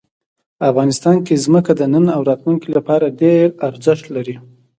افغانستان 0.69 1.17
کې 1.25 1.41
ځمکه 1.45 1.71
د 1.75 1.81
نن 1.93 2.05
او 2.15 2.21
راتلونکي 2.29 2.69
لپاره 2.77 3.15
ډېر 3.21 3.45
ارزښت 3.67 4.05
لري. 4.15 4.35